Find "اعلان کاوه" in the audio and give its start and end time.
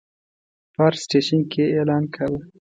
1.77-2.39